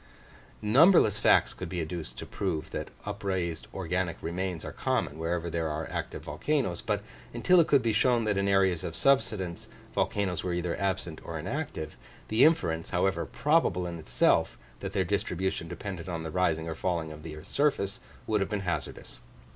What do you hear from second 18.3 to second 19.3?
have been hazardous.